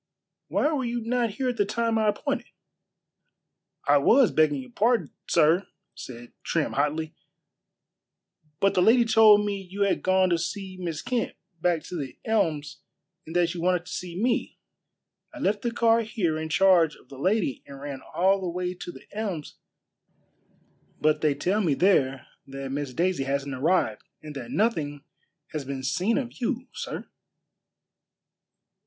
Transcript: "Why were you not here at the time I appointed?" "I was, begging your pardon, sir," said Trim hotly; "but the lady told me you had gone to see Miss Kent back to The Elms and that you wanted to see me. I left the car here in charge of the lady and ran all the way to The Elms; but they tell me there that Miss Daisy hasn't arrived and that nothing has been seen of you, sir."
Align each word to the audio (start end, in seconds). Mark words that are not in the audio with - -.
"Why 0.47 0.71
were 0.73 0.83
you 0.83 0.99
not 1.01 1.29
here 1.33 1.47
at 1.49 1.57
the 1.57 1.63
time 1.65 1.99
I 1.99 2.07
appointed?" 2.07 2.47
"I 3.87 3.99
was, 3.99 4.31
begging 4.31 4.59
your 4.63 4.71
pardon, 4.71 5.11
sir," 5.27 5.67
said 5.93 6.33
Trim 6.41 6.71
hotly; 6.73 7.13
"but 8.59 8.73
the 8.73 8.81
lady 8.81 9.05
told 9.05 9.45
me 9.45 9.61
you 9.61 9.81
had 9.83 10.01
gone 10.01 10.31
to 10.31 10.39
see 10.39 10.75
Miss 10.79 11.03
Kent 11.03 11.35
back 11.61 11.83
to 11.83 11.95
The 11.95 12.17
Elms 12.25 12.81
and 13.27 13.35
that 13.35 13.53
you 13.53 13.61
wanted 13.61 13.85
to 13.85 13.91
see 13.91 14.19
me. 14.19 14.57
I 15.35 15.37
left 15.37 15.61
the 15.61 15.69
car 15.71 16.01
here 16.01 16.35
in 16.35 16.49
charge 16.49 16.95
of 16.95 17.09
the 17.09 17.19
lady 17.19 17.61
and 17.67 17.79
ran 17.79 18.01
all 18.15 18.41
the 18.41 18.49
way 18.49 18.73
to 18.73 18.91
The 18.91 19.05
Elms; 19.15 19.59
but 20.99 21.21
they 21.21 21.35
tell 21.35 21.61
me 21.61 21.75
there 21.75 22.25
that 22.47 22.71
Miss 22.71 22.91
Daisy 22.95 23.25
hasn't 23.25 23.53
arrived 23.53 24.01
and 24.23 24.33
that 24.33 24.49
nothing 24.49 25.03
has 25.51 25.63
been 25.63 25.83
seen 25.83 26.17
of 26.17 26.41
you, 26.41 26.65
sir." 26.73 27.07